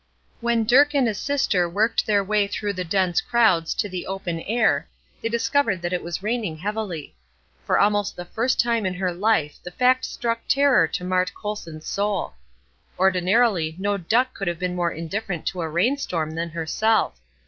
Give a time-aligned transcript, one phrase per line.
[0.39, 4.39] When Dirk and his sister worked their way through the dense crowds to the open
[4.39, 4.89] air
[5.21, 7.15] they discovered that it was raining heavily.
[7.67, 11.85] For almost the first time in her life the fact struck terror to Mart Colson's
[11.85, 12.33] soul!
[12.97, 17.19] Ordinarily no duck could have been more indifferent to a rain storm than herself.